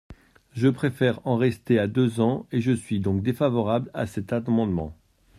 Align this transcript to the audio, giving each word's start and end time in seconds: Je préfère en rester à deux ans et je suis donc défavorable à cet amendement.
Je 0.53 0.67
préfère 0.67 1.19
en 1.27 1.37
rester 1.37 1.77
à 1.77 1.85
deux 1.85 2.21
ans 2.21 2.47
et 2.51 2.59
je 2.59 2.71
suis 2.71 2.99
donc 2.99 3.21
défavorable 3.21 3.91
à 3.93 4.07
cet 4.07 4.33
amendement. 4.33 4.97